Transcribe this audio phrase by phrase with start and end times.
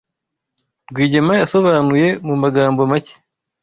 [0.89, 3.13] Rwigema yasobanuye mu magambo make